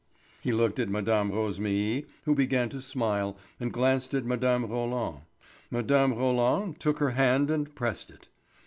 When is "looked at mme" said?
0.51-1.29